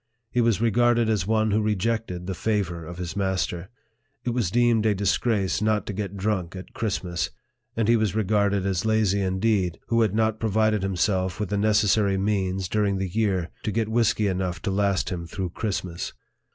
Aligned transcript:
He 0.31 0.41
was 0.41 0.59
regarded 0.59 1.09
as 1.09 1.27
one 1.27 1.51
who 1.51 1.61
rejected 1.61 2.25
the 2.25 2.33
favor 2.33 2.83
of 2.87 2.97
his 2.97 3.15
master. 3.15 3.69
It 4.23 4.31
was 4.31 4.49
deemed 4.49 4.83
a 4.87 4.95
disgrace 4.95 5.61
not 5.61 5.85
to 5.85 5.93
get 5.93 6.17
drunk 6.17 6.55
at 6.55 6.73
Christmas; 6.73 7.29
and 7.77 7.87
he 7.87 7.95
was 7.95 8.15
regarded 8.15 8.65
as 8.65 8.83
lazy 8.83 9.21
indeed, 9.21 9.77
who 9.89 10.01
had 10.01 10.15
not 10.15 10.39
provided 10.39 10.81
himself 10.81 11.39
with 11.39 11.49
the 11.49 11.57
necessary 11.59 12.17
means, 12.17 12.67
during 12.67 12.97
the 12.97 13.09
year, 13.09 13.51
to 13.61 13.71
get 13.71 13.89
whisky 13.89 14.25
enough 14.25 14.59
to 14.63 14.71
last 14.71 15.11
him 15.11 15.27
through 15.27 15.51
Christmas. 15.51 16.13